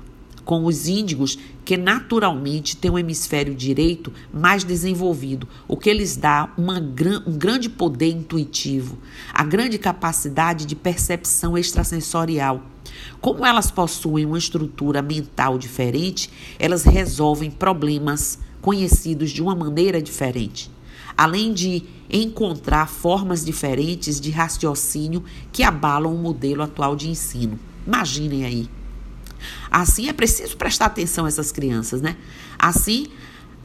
com 0.45 0.63
os 0.63 0.87
índigos 0.87 1.37
que 1.65 1.75
naturalmente 1.75 2.77
têm 2.77 2.89
o 2.89 2.97
hemisfério 2.97 3.53
direito 3.53 4.09
mais 4.33 4.63
desenvolvido, 4.63 5.49
o 5.67 5.75
que 5.75 5.91
lhes 5.91 6.15
dá 6.15 6.49
uma, 6.57 6.79
um 7.27 7.37
grande 7.37 7.67
poder 7.67 8.11
intuitivo, 8.11 8.99
a 9.33 9.43
grande 9.43 9.77
capacidade 9.77 10.65
de 10.65 10.77
percepção 10.77 11.57
extrasensorial. 11.57 12.63
Como 13.19 13.45
elas 13.45 13.69
possuem 13.69 14.25
uma 14.25 14.37
estrutura 14.37 15.01
mental 15.01 15.57
diferente, 15.57 16.29
elas 16.57 16.85
resolvem 16.85 17.51
problemas 17.51 18.39
conhecidos 18.61 19.29
de 19.29 19.43
uma 19.43 19.53
maneira 19.53 20.01
diferente, 20.01 20.71
além 21.17 21.53
de 21.53 21.83
encontrar 22.09 22.87
formas 22.87 23.43
diferentes 23.43 24.19
de 24.19 24.29
raciocínio 24.29 25.23
que 25.51 25.63
abalam 25.63 26.13
o 26.13 26.17
modelo 26.17 26.61
atual 26.61 26.95
de 26.95 27.09
ensino. 27.09 27.59
Imaginem 27.85 28.45
aí. 28.45 28.69
Assim 29.69 30.07
é 30.07 30.13
preciso 30.13 30.55
prestar 30.55 30.85
atenção 30.85 31.25
a 31.25 31.27
essas 31.27 31.51
crianças, 31.51 32.01
né? 32.01 32.15
Assim, 32.57 33.07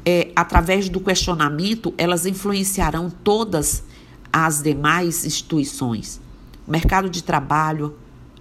é, 0.05 0.33
através 0.35 0.89
do 0.89 1.01
questionamento, 1.01 1.95
elas 1.99 2.27
influenciarão 2.27 3.11
todas 3.11 3.85
as 4.33 4.63
demais 4.63 5.25
instituições. 5.25 6.21
O 6.67 6.71
mercado 6.71 7.09
de 7.09 7.23
trabalho, 7.23 7.95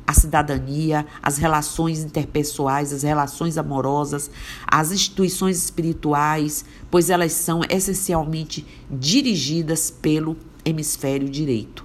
a 0.07 0.13
cidadania, 0.13 1.05
as 1.21 1.37
relações 1.37 1.99
interpessoais, 1.99 2.93
as 2.93 3.03
relações 3.03 3.57
amorosas, 3.57 4.31
as 4.65 4.93
instituições 4.93 5.57
espirituais, 5.57 6.63
pois 6.89 7.09
elas 7.09 7.33
são 7.33 7.59
essencialmente 7.69 8.65
dirigidas 8.89 9.91
pelo 9.91 10.37
hemisfério 10.63 11.29
direito. 11.29 11.83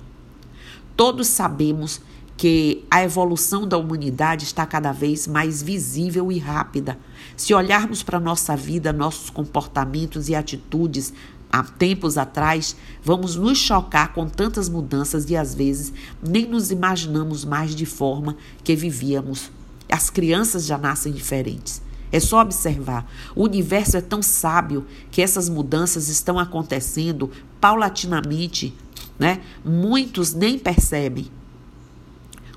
Todos 0.97 1.26
sabemos 1.26 2.00
que 2.37 2.85
a 2.91 3.02
evolução 3.02 3.67
da 3.67 3.76
humanidade 3.76 4.45
está 4.45 4.64
cada 4.67 4.93
vez 4.93 5.26
mais 5.26 5.62
visível 5.62 6.31
e 6.31 6.38
rápida. 6.38 6.99
Se 7.37 7.52
olharmos 7.55 8.02
para 8.02 8.19
nossa 8.21 8.57
vida, 8.57 8.93
nossos 8.93 9.31
comportamentos 9.31 10.29
e 10.29 10.35
atitudes 10.35 11.12
há 11.53 11.63
tempos 11.63 12.17
atrás, 12.17 12.75
vamos 13.05 13.37
nos 13.37 13.59
chocar 13.59 14.15
com 14.15 14.27
tantas 14.27 14.71
mudanças 14.71 15.29
e 15.29 15.37
às 15.37 15.55
vezes 15.55 15.93
nem 16.27 16.47
nos 16.47 16.71
imaginamos 16.71 17.45
mais 17.45 17.75
de 17.75 17.85
forma 17.85 18.37
que 18.65 18.75
vivíamos. 18.75 19.51
As 19.91 20.09
crianças 20.09 20.65
já 20.65 20.79
nascem 20.79 21.13
diferentes. 21.13 21.83
É 22.11 22.19
só 22.19 22.41
observar. 22.41 23.11
O 23.35 23.45
universo 23.45 23.97
é 23.97 24.01
tão 24.01 24.23
sábio 24.23 24.87
que 25.11 25.21
essas 25.21 25.49
mudanças 25.49 26.09
estão 26.09 26.39
acontecendo 26.39 27.31
paulatinamente, 27.61 28.75
né? 29.19 29.41
Muitos 29.65 30.33
nem 30.33 30.59
percebem. 30.59 31.31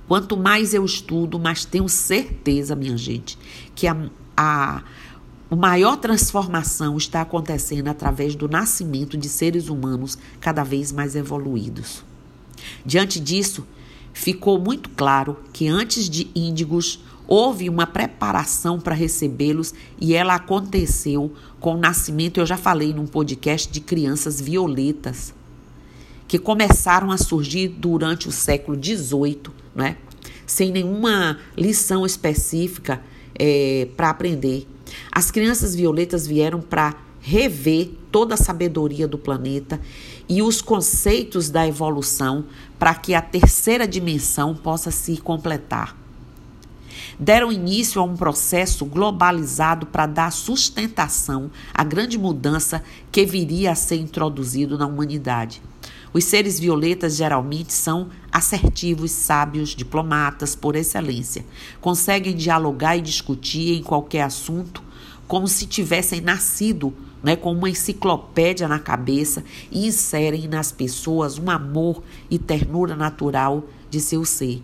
Quanto 0.07 0.37
mais 0.37 0.73
eu 0.73 0.85
estudo, 0.85 1.39
mais 1.39 1.65
tenho 1.65 1.89
certeza, 1.89 2.75
minha 2.75 2.97
gente, 2.97 3.37
que 3.73 3.87
a, 3.87 3.97
a 4.37 4.83
a 5.55 5.57
maior 5.57 5.95
transformação 5.95 6.97
está 6.97 7.21
acontecendo 7.21 7.87
através 7.87 8.35
do 8.35 8.49
nascimento 8.49 9.15
de 9.15 9.29
seres 9.29 9.69
humanos 9.69 10.17
cada 10.41 10.65
vez 10.65 10.91
mais 10.91 11.15
evoluídos. 11.15 12.03
Diante 12.85 13.21
disso, 13.21 13.65
ficou 14.11 14.59
muito 14.59 14.89
claro 14.89 15.37
que 15.53 15.69
antes 15.69 16.09
de 16.09 16.29
índigos 16.35 16.99
houve 17.25 17.69
uma 17.69 17.87
preparação 17.87 18.81
para 18.81 18.93
recebê-los 18.93 19.73
e 19.97 20.13
ela 20.13 20.35
aconteceu 20.35 21.33
com 21.57 21.75
o 21.75 21.79
nascimento, 21.79 22.41
eu 22.41 22.45
já 22.45 22.57
falei 22.57 22.93
num 22.93 23.07
podcast 23.07 23.71
de 23.71 23.79
crianças 23.79 24.41
violetas, 24.41 25.33
que 26.27 26.37
começaram 26.37 27.11
a 27.11 27.17
surgir 27.17 27.69
durante 27.69 28.27
o 28.27 28.31
século 28.31 28.77
XVIII, 28.77 29.43
né? 29.73 29.95
sem 30.45 30.73
nenhuma 30.73 31.39
lição 31.57 32.05
específica 32.05 33.01
é, 33.39 33.87
para 33.95 34.09
aprender 34.09 34.67
as 35.11 35.31
crianças 35.31 35.75
violetas 35.75 36.27
vieram 36.27 36.61
para 36.61 36.95
rever 37.19 37.91
toda 38.11 38.35
a 38.35 38.37
sabedoria 38.37 39.07
do 39.07 39.17
planeta 39.17 39.81
e 40.29 40.41
os 40.41 40.61
conceitos 40.61 41.49
da 41.49 41.67
evolução 41.67 42.45
para 42.77 42.93
que 42.93 43.13
a 43.13 43.21
terceira 43.21 43.87
dimensão 43.87 44.55
possa 44.55 44.91
se 44.91 45.17
completar. 45.17 45.95
Deram 47.19 47.51
início 47.51 48.01
a 48.01 48.03
um 48.03 48.15
processo 48.15 48.85
globalizado 48.85 49.85
para 49.85 50.05
dar 50.05 50.31
sustentação 50.31 51.49
à 51.73 51.83
grande 51.83 52.17
mudança 52.17 52.83
que 53.11 53.25
viria 53.25 53.71
a 53.71 53.75
ser 53.75 53.95
introduzido 53.95 54.77
na 54.77 54.85
humanidade. 54.85 55.61
Os 56.13 56.25
seres 56.25 56.59
violetas 56.59 57.15
geralmente 57.15 57.73
são 57.73 58.09
assertivos, 58.35 59.11
sábios, 59.11 59.69
diplomatas 59.69 60.57
por 60.57 60.75
excelência. 60.75 61.45
Conseguem 61.79 62.35
dialogar 62.35 62.97
e 62.97 63.01
discutir 63.01 63.77
em 63.77 63.81
qualquer 63.81 64.23
assunto 64.23 64.83
como 65.25 65.47
se 65.47 65.65
tivessem 65.65 66.19
nascido 66.19 66.93
né, 67.23 67.37
com 67.37 67.53
uma 67.53 67.69
enciclopédia 67.69 68.67
na 68.67 68.77
cabeça 68.77 69.41
e 69.71 69.87
inserem 69.87 70.49
nas 70.49 70.69
pessoas 70.69 71.39
um 71.39 71.49
amor 71.49 72.03
e 72.29 72.37
ternura 72.37 72.93
natural 72.93 73.63
de 73.89 74.01
seu 74.01 74.25
ser. 74.25 74.61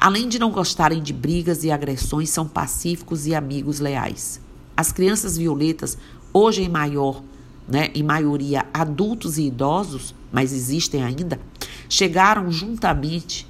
Além 0.00 0.28
de 0.28 0.40
não 0.40 0.50
gostarem 0.50 1.00
de 1.00 1.12
brigas 1.12 1.62
e 1.62 1.70
agressões, 1.70 2.30
são 2.30 2.48
pacíficos 2.48 3.24
e 3.24 3.36
amigos 3.36 3.78
leais. 3.78 4.40
As 4.76 4.90
crianças 4.90 5.38
violetas, 5.38 5.96
hoje 6.32 6.64
em 6.64 6.68
maior, 6.68 7.22
né, 7.68 7.88
em 7.94 8.02
maioria 8.02 8.66
adultos 8.74 9.38
e 9.38 9.44
idosos, 9.44 10.12
mas 10.32 10.52
existem 10.52 11.04
ainda, 11.04 11.40
chegaram 11.88 12.50
juntamente 12.50 13.46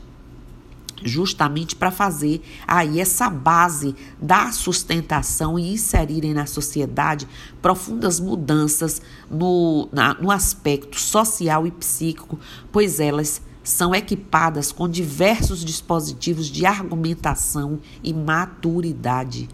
justamente 1.05 1.76
para 1.76 1.90
fazer 1.90 2.43
aí 2.66 3.00
essa 3.00 3.28
base 3.28 3.95
da 4.21 4.50
sustentação 4.50 5.59
e 5.59 5.75
inserirem 5.75 6.35
na 6.35 6.47
sociedade 6.47 7.28
profundas 7.61 8.19
mudanças 8.19 9.02
no, 9.31 9.88
na, 9.93 10.14
no 10.14 10.31
aspecto 10.31 10.99
social 10.99 11.66
e 11.66 11.71
psíquico, 11.71 12.38
pois 12.73 12.99
elas 12.99 13.43
são 13.62 13.95
equipadas 13.95 14.71
com 14.71 14.88
diversos 14.88 15.64
dispositivos 15.64 16.47
de 16.47 16.64
argumentação 16.64 17.81
e 18.02 18.14
maturidade. 18.14 19.49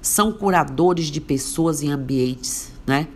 São 0.00 0.32
curadores 0.32 1.06
de 1.06 1.20
pessoas 1.20 1.82
e 1.82 1.88
ambientes, 1.88 2.72
né? 2.86 3.06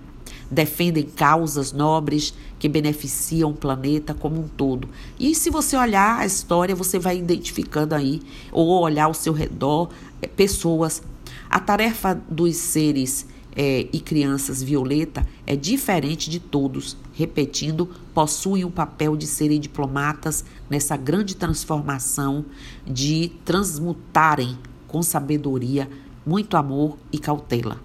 Defendem 0.55 1.05
causas 1.05 1.73
nobres 1.73 2.33
que 2.59 2.69
beneficiam 2.69 3.51
o 3.51 3.55
planeta 3.55 4.15
como 4.15 4.41
um 4.41 4.49
todo. 4.49 4.89
E 5.19 5.35
se 5.35 5.51
você 5.51 5.77
olhar 5.77 6.21
a 6.21 6.25
história, 6.25 6.75
você 6.75 6.99
vai 6.99 7.19
identificando 7.19 7.95
aí, 7.95 8.23
ou 8.51 8.81
olhar 8.81 9.05
ao 9.05 9.15
seu 9.15 9.33
redor, 9.33 9.91
é, 10.23 10.27
pessoas. 10.27 11.03
A 11.51 11.61
tarefa 11.61 12.15
dos 12.29 12.57
seres 12.57 13.27
é, 13.55 13.87
e 13.93 14.01
crianças 14.01 14.63
violeta 14.63 15.27
é 15.47 15.55
diferente 15.55 16.31
de 16.31 16.41
todos. 16.41 16.97
Repetindo, 17.13 17.89
possuem 18.15 18.65
o 18.65 18.71
papel 18.71 19.17
de 19.17 19.27
serem 19.27 19.61
diplomatas 19.61 20.45
nessa 20.71 20.97
grande 20.97 21.37
transformação 21.37 22.45
de 22.87 23.33
transmutarem 23.45 24.59
com 24.89 25.03
sabedoria, 25.03 25.89
muito 26.25 26.57
amor 26.57 26.97
e 27.13 27.19
cautela. 27.19 27.79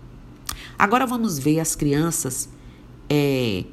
Agora 0.78 1.06
vamos 1.06 1.38
ver 1.38 1.60
as 1.60 1.76
crianças 1.76 2.48
é, 3.10 3.64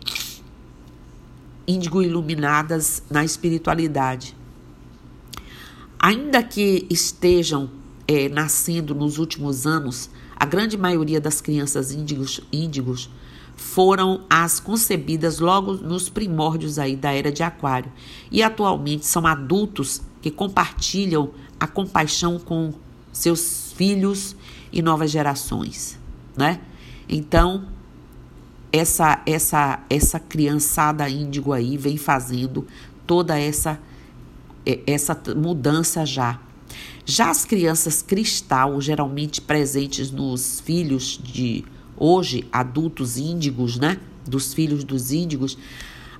índigo 1.67 2.03
iluminadas 2.03 3.03
na 3.11 3.25
espiritualidade. 3.25 4.37
Ainda 5.99 6.43
que 6.43 6.87
estejam 6.89 7.71
é, 8.07 8.29
nascendo 8.29 8.95
nos 8.95 9.19
últimos 9.19 9.67
anos, 9.67 10.09
a 10.37 10.45
grande 10.45 10.77
maioria 10.77 11.21
das 11.21 11.41
crianças 11.41 11.93
índigos, 11.93 12.41
índigos 12.53 13.11
foram 13.57 14.25
as 14.29 14.61
concebidas 14.61 15.39
logo 15.39 15.75
nos 15.75 16.09
primórdios 16.09 16.79
aí 16.79 16.95
da 16.95 17.13
era 17.13 17.33
de 17.33 17.43
Aquário 17.43 17.91
e 18.31 18.43
atualmente 18.43 19.07
são 19.07 19.27
adultos 19.27 20.03
que 20.21 20.31
compartilham 20.31 21.31
a 21.59 21.67
compaixão 21.67 22.39
com 22.39 22.75
seus 23.11 23.73
filhos 23.73 24.37
e 24.71 24.83
novas 24.83 25.11
gerações, 25.11 25.99
né? 26.37 26.61
Então, 27.09 27.67
essa 28.77 29.23
essa 29.27 29.81
essa 29.89 30.21
criançada 30.21 31.09
índigo 31.09 31.53
aí 31.53 31.77
vem 31.77 31.97
fazendo 31.97 32.67
toda 33.07 33.39
essa 33.39 33.79
essa 34.87 35.17
mudança 35.37 36.05
já. 36.05 36.41
Já 37.05 37.31
as 37.31 37.45
crianças 37.45 38.03
cristal, 38.03 38.81
geralmente 38.81 39.41
presentes 39.41 40.11
nos 40.11 40.59
filhos 40.61 41.21
de 41.23 41.65
hoje 41.97 42.47
adultos 42.51 43.17
índigos, 43.17 43.79
né? 43.79 44.01
Dos 44.27 44.53
filhos 44.53 44.83
dos 44.83 45.13
índigos, 45.13 45.57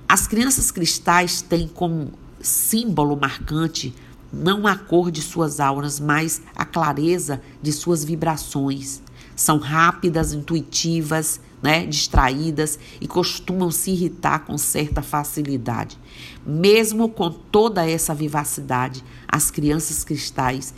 as 0.07 0.25
crianças 0.25 0.71
cristais 0.71 1.41
têm 1.41 1.67
como 1.67 2.13
símbolo 2.39 3.17
marcante 3.17 3.93
não 4.31 4.67
a 4.67 4.75
cor 4.75 5.11
de 5.11 5.21
suas 5.21 5.59
auras, 5.59 5.99
mas 5.99 6.41
a 6.55 6.65
clareza 6.65 7.41
de 7.61 7.71
suas 7.71 8.03
vibrações. 8.03 9.01
São 9.35 9.57
rápidas, 9.57 10.33
intuitivas, 10.33 11.39
né, 11.61 11.85
distraídas 11.85 12.77
e 13.01 13.07
costumam 13.07 13.71
se 13.71 13.91
irritar 13.91 14.39
com 14.39 14.57
certa 14.57 15.01
facilidade. 15.01 15.97
Mesmo 16.45 17.09
com 17.09 17.29
toda 17.29 17.89
essa 17.89 18.13
vivacidade, 18.13 19.03
as 19.27 19.49
crianças 19.49 20.03
cristais, 20.03 20.73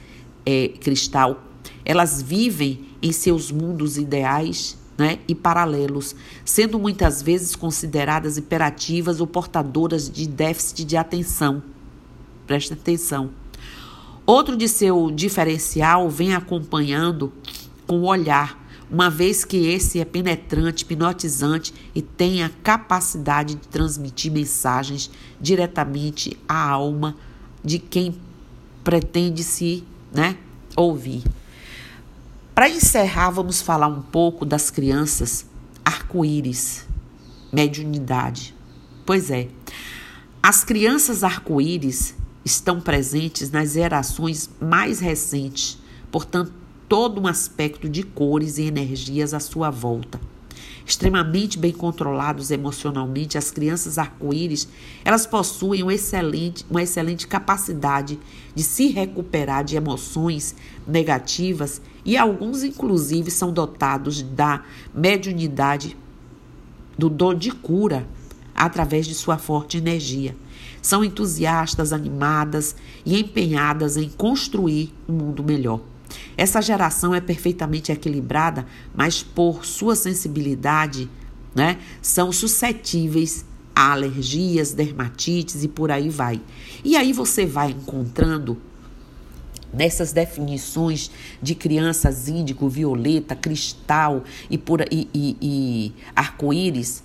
é, 0.45 0.69
cristal, 0.79 1.43
elas 1.83 2.21
vivem 2.21 2.85
em 3.01 3.11
seus 3.11 3.51
mundos 3.51 3.97
ideais 3.97 4.77
né, 4.97 5.19
e 5.27 5.33
paralelos, 5.33 6.15
sendo 6.43 6.77
muitas 6.77 7.21
vezes 7.21 7.55
consideradas 7.55 8.37
hiperativas 8.37 9.21
ou 9.21 9.27
portadoras 9.27 10.09
de 10.09 10.27
déficit 10.27 10.83
de 10.83 10.97
atenção. 10.97 11.63
Preste 12.45 12.73
atenção. 12.73 13.31
Outro 14.25 14.55
de 14.55 14.67
seu 14.67 15.09
diferencial 15.09 16.09
vem 16.09 16.35
acompanhando 16.35 17.31
com 17.87 18.01
o 18.01 18.05
olhar, 18.05 18.59
uma 18.89 19.10
vez 19.10 19.45
que 19.45 19.58
esse 19.67 19.99
é 19.99 20.06
penetrante, 20.06 20.84
hipnotizante 20.84 21.73
e 21.93 22.02
tem 22.02 22.43
a 22.43 22.49
capacidade 22.49 23.56
de 23.56 23.67
transmitir 23.67 24.32
mensagens 24.32 25.12
diretamente 25.39 26.36
à 26.47 26.69
alma 26.69 27.15
de 27.63 27.78
quem 27.78 28.19
pretende 28.84 29.43
se 29.43 29.84
né, 30.12 30.38
ouvir. 30.75 31.23
Para 32.56 32.69
encerrar, 32.69 33.30
vamos 33.30 33.62
falar 33.62 33.88
um 33.88 34.02
pouco 34.02 34.43
das 34.45 34.71
crianças 34.71 35.45
arco-íris, 35.86 36.86
mediunidade. 37.54 38.56
Pois 39.06 39.30
é, 39.30 39.49
as 40.41 40.63
crianças 40.63 41.23
arco-íris 41.23 42.15
estão 42.43 42.82
presentes 42.82 43.52
nas 43.52 43.73
gerações 43.73 44.49
mais 44.60 44.99
recentes, 44.99 45.78
portanto, 46.12 46.52
todo 46.89 47.21
um 47.21 47.28
aspecto 47.28 47.88
de 47.88 48.02
cores 48.02 48.58
e 48.58 48.63
energias 48.63 49.32
à 49.36 49.39
sua 49.39 49.69
volta. 49.69 50.19
Extremamente 50.84 51.60
bem 51.60 51.71
controlados 51.71 52.49
emocionalmente, 52.49 53.38
as 53.38 53.52
crianças 53.52 53.99
arco-íris, 53.99 54.67
elas 55.06 55.28
possuem 55.28 55.84
um 55.84 55.91
excelente, 55.91 56.65
uma 56.67 56.82
excelente 56.82 57.28
capacidade 57.28 58.19
de 58.56 58.63
se 58.63 58.88
recuperar 58.88 59.63
de 59.63 59.75
emoções 59.75 60.56
negativas 60.88 61.80
e 62.04 62.17
alguns 62.17 62.63
inclusive 62.63 63.30
são 63.30 63.54
dotados 63.54 64.23
da 64.23 64.63
mediunidade 64.91 65.95
do 66.97 67.08
dom 67.08 67.36
de 67.36 67.52
cura 67.52 68.08
através 68.56 69.06
de 69.06 69.13
sua 69.13 69.38
forte 69.38 69.78
energia. 69.78 70.36
São 70.82 71.04
entusiastas, 71.04 71.93
animadas 71.93 72.75
e 73.06 73.19
empenhadas 73.19 73.95
em 73.95 74.10
construir 74.10 74.91
um 75.08 75.13
mundo 75.13 75.43
melhor. 75.43 75.82
Essa 76.38 76.62
geração 76.62 77.13
é 77.13 77.22
perfeitamente 77.22 77.91
equilibrada, 77.91 78.65
mas 78.95 79.22
por 79.22 79.65
sua 79.65 79.95
sensibilidade, 79.95 81.10
né, 81.54 81.78
são 82.02 82.32
suscetíveis 82.32 83.45
a 83.76 83.91
alergias, 83.91 84.74
dermatites 84.74 85.63
e 85.63 85.67
por 85.67 85.91
aí 85.91 86.10
vai. 86.10 86.41
E 86.84 86.95
aí 86.95 87.13
você 87.13 87.45
vai 87.45 87.72
encontrando 87.72 88.58
nessas 89.72 90.12
definições 90.12 91.12
de 91.41 91.56
crianças 91.56 92.28
índigo, 92.28 92.67
violeta, 92.67 93.36
cristal 93.36 94.24
e, 94.50 94.58
por, 94.58 94.82
e, 94.91 95.08
e, 95.13 95.38
e 95.41 95.93
arco-íris, 96.15 97.04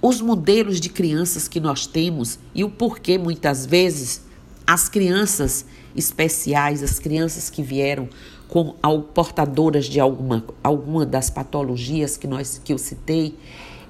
os 0.00 0.20
modelos 0.20 0.80
de 0.80 0.88
crianças 0.88 1.46
que 1.46 1.60
nós 1.60 1.86
temos 1.86 2.38
e 2.54 2.64
o 2.64 2.70
porquê 2.70 3.18
muitas 3.18 3.66
vezes 3.66 4.22
as 4.66 4.88
crianças 4.88 5.66
especiais, 5.94 6.82
as 6.82 6.98
crianças 6.98 7.50
que 7.50 7.62
vieram 7.62 8.08
com 8.48 8.74
portadoras 9.14 9.86
de 9.86 10.00
alguma, 10.00 10.44
alguma 10.62 11.06
das 11.06 11.30
patologias 11.30 12.16
que, 12.16 12.26
nós, 12.26 12.60
que 12.62 12.72
eu 12.72 12.78
citei, 12.78 13.36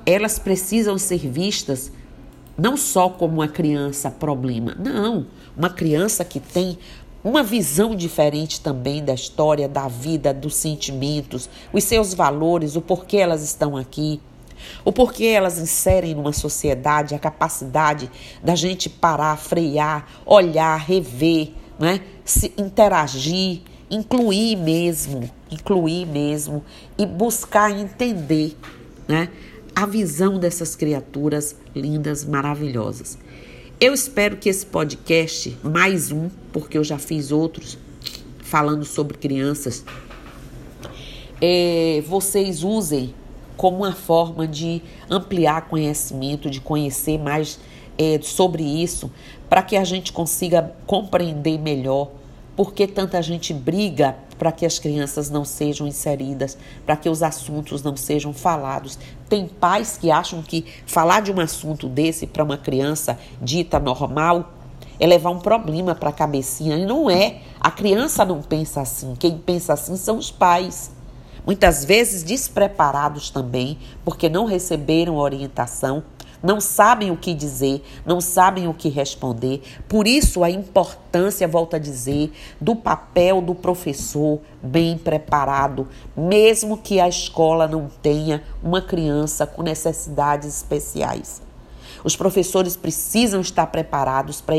elas 0.04 0.38
precisam 0.38 0.98
ser 0.98 1.18
vistas 1.18 1.90
não 2.58 2.76
só 2.76 3.08
como 3.08 3.34
uma 3.34 3.48
criança 3.48 4.10
problema, 4.10 4.76
não, 4.78 5.26
uma 5.56 5.70
criança 5.70 6.24
que 6.24 6.38
tem 6.38 6.78
uma 7.22 7.42
visão 7.42 7.94
diferente 7.94 8.60
também 8.60 9.04
da 9.04 9.14
história, 9.14 9.68
da 9.68 9.88
vida, 9.88 10.32
dos 10.32 10.56
sentimentos, 10.56 11.48
os 11.72 11.84
seus 11.84 12.14
valores, 12.14 12.76
o 12.76 12.80
porquê 12.80 13.18
elas 13.18 13.42
estão 13.42 13.76
aqui. 13.76 14.20
O 14.84 14.92
porquê 14.92 15.26
elas 15.26 15.58
inserem 15.58 16.14
numa 16.14 16.34
sociedade 16.34 17.14
a 17.14 17.18
capacidade 17.18 18.10
da 18.42 18.54
gente 18.54 18.90
parar, 18.90 19.36
frear, 19.36 20.06
olhar, 20.26 20.76
rever, 20.76 21.52
né? 21.80 22.02
se 22.24 22.52
interagir, 22.58 23.62
incluir 23.90 24.54
mesmo, 24.56 25.28
incluir 25.50 26.06
mesmo 26.06 26.62
e 26.98 27.06
buscar 27.06 27.70
entender 27.70 28.54
né? 29.08 29.30
a 29.74 29.86
visão 29.86 30.38
dessas 30.38 30.76
criaturas 30.76 31.56
lindas, 31.74 32.24
maravilhosas. 32.24 33.18
Eu 33.80 33.94
espero 33.94 34.36
que 34.36 34.50
esse 34.50 34.66
podcast, 34.66 35.56
mais 35.62 36.12
um, 36.12 36.28
porque 36.52 36.76
eu 36.76 36.84
já 36.84 36.98
fiz 36.98 37.32
outros 37.32 37.78
falando 38.42 38.84
sobre 38.84 39.16
crianças, 39.16 39.82
é, 41.40 42.02
vocês 42.06 42.62
usem 42.62 43.14
como 43.56 43.78
uma 43.78 43.92
forma 43.92 44.46
de 44.46 44.82
ampliar 45.08 45.68
conhecimento, 45.68 46.50
de 46.50 46.60
conhecer 46.60 47.18
mais 47.18 47.58
é, 48.00 48.18
sobre 48.22 48.62
isso, 48.62 49.10
para 49.46 49.62
que 49.62 49.76
a 49.76 49.84
gente 49.84 50.10
consiga 50.10 50.72
compreender 50.86 51.58
melhor 51.58 52.08
por 52.56 52.72
que 52.72 52.86
tanta 52.86 53.20
gente 53.20 53.52
briga 53.52 54.16
para 54.38 54.50
que 54.50 54.64
as 54.64 54.78
crianças 54.78 55.28
não 55.28 55.44
sejam 55.44 55.86
inseridas, 55.86 56.56
para 56.86 56.96
que 56.96 57.10
os 57.10 57.22
assuntos 57.22 57.82
não 57.82 57.94
sejam 57.94 58.32
falados. 58.32 58.98
Tem 59.28 59.46
pais 59.46 59.98
que 59.98 60.10
acham 60.10 60.42
que 60.42 60.64
falar 60.86 61.20
de 61.20 61.30
um 61.30 61.38
assunto 61.38 61.86
desse 61.90 62.26
para 62.26 62.42
uma 62.42 62.56
criança 62.56 63.18
dita 63.42 63.78
normal 63.78 64.54
é 64.98 65.06
levar 65.06 65.30
um 65.30 65.38
problema 65.38 65.94
para 65.94 66.08
a 66.08 66.12
cabecinha. 66.12 66.78
E 66.78 66.86
não 66.86 67.10
é. 67.10 67.40
A 67.60 67.70
criança 67.70 68.24
não 68.24 68.40
pensa 68.40 68.80
assim. 68.80 69.14
Quem 69.18 69.36
pensa 69.36 69.74
assim 69.74 69.96
são 69.96 70.16
os 70.16 70.30
pais. 70.30 70.90
Muitas 71.44 71.84
vezes 71.84 72.22
despreparados 72.22 73.28
também, 73.28 73.78
porque 74.04 74.28
não 74.28 74.46
receberam 74.46 75.16
orientação 75.16 76.02
não 76.42 76.61
sabem 76.61 77.11
o 77.11 77.16
que 77.16 77.35
dizer, 77.35 77.85
não 78.05 78.20
sabem 78.20 78.68
o 78.68 78.74
que 78.74 78.88
responder. 78.88 79.62
Por 79.88 80.07
isso, 80.07 80.42
a 80.42 80.50
importância, 80.50 81.46
volto 81.46 81.76
a 81.76 81.79
dizer, 81.79 82.33
do 82.61 82.74
papel 82.74 83.40
do 83.40 83.55
professor 83.55 84.40
bem 84.62 84.96
preparado, 84.96 85.88
mesmo 86.16 86.79
que 86.79 87.00
a 87.00 87.09
escola 87.09 87.68
não 87.68 87.88
tenha 88.03 88.42
uma 88.62 88.81
criança 88.81 89.46
com 89.46 89.62
necessidades 89.62 90.57
especiais. 90.57 91.42
Os 92.03 92.16
professores 92.16 92.76
precisam 92.76 93.40
estar 93.40 93.66
preparados 93.66 94.40
para 94.40 94.57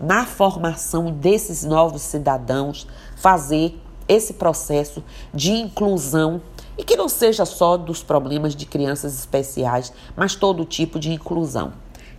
na 0.00 0.24
formação 0.24 1.10
desses 1.10 1.64
novos 1.64 2.02
cidadãos, 2.02 2.86
fazer 3.16 3.80
esse 4.08 4.34
processo 4.34 5.02
de 5.32 5.52
inclusão 5.52 6.40
e 6.76 6.84
que 6.84 6.96
não 6.96 7.08
seja 7.08 7.44
só 7.44 7.76
dos 7.76 8.02
problemas 8.02 8.54
de 8.54 8.66
crianças 8.66 9.14
especiais, 9.18 9.92
mas 10.16 10.34
todo 10.34 10.64
tipo 10.64 10.98
de 10.98 11.12
inclusão. 11.12 11.72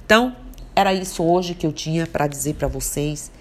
Então, 0.06 0.36
era 0.76 0.94
isso 0.94 1.24
hoje 1.24 1.56
que 1.56 1.66
eu 1.66 1.72
tinha 1.72 2.06
para 2.06 2.28
dizer 2.28 2.56
para 2.56 2.68
vocês 2.68 3.32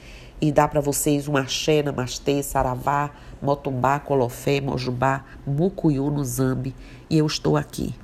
e 0.40 0.52
dar 0.52 0.68
para 0.68 0.80
vocês 0.80 1.28
um 1.28 1.36
axé, 1.36 1.82
namastê, 1.82 2.42
saravá, 2.42 3.10
motumbá, 3.40 3.98
colofé, 3.98 4.60
mojubá, 4.60 5.24
mucuyu 5.46 6.10
no 6.10 6.24
zambi. 6.24 6.74
E 7.08 7.18
eu 7.18 7.26
estou 7.26 7.56
aqui. 7.56 7.94